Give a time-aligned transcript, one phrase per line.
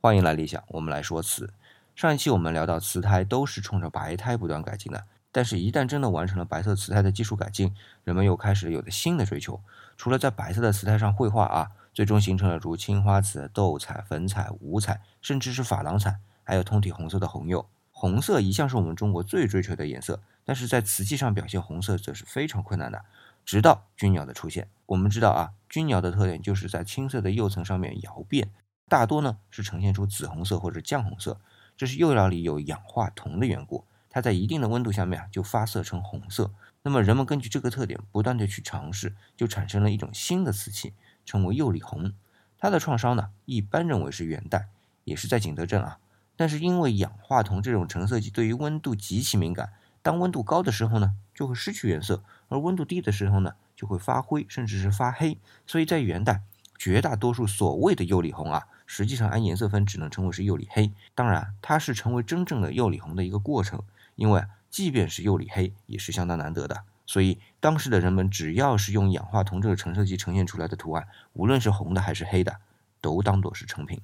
[0.00, 1.52] 欢迎来理想，我们来说瓷。
[1.96, 9.60] 上一期我们聊到瓷胎都是冲着白胎不断改进的，但是，一旦真的完成了白色瓷胎的技术改进，人们又开始有了新的追求。
[9.96, 17.66] 除了在白色的瓷胎上绘画啊，最终形成了如青花瓷、斗彩、粉彩、五彩，甚至是珐琅彩，还有通体红色的红釉。
[17.90, 23.04] 红色一向是我们中国最追求的颜色，但是在瓷器上表现红色则是非常困难的。
[23.44, 28.52] 直到钧窑的出现，我们知道啊，钧窑的特点就是在青色的釉层上面窑变，
[28.88, 31.38] 大多呢是呈现出紫红色或者酱红色，
[31.76, 36.50] 这是釉料里有氧化铜的缘故，它在一定的温度下面啊就发色成红色。
[36.82, 42.12] 那么人们根据这个特点不断的去尝试，就产生了一种新的瓷器，称为釉里红。
[42.58, 44.68] 它的创烧呢一般认为是元代，
[45.04, 45.98] 也是在景德镇啊，
[46.34, 49.72] 但是因为氧化铜这种成色剂对于温度极其敏感。
[50.00, 55.36] 当温度高的时候呢，就会失去原色；而温度低的时候呢，就会发灰，甚至是发黑。
[55.66, 56.42] 所以在元代，
[56.78, 60.92] 绝大多数所谓的釉里红啊，实际上按颜色分只能称为是釉里黑。
[61.14, 63.82] 当然，它是成为真正的釉里红的一个过程，
[64.14, 66.84] 因为即便是釉里黑，也是相当难得的。
[67.04, 72.56] 所以当时的人们只要是用氧化铜这个成色剂呈现出来的图案，无论是红的还是黑的，
[73.00, 74.00] 都当做是成品。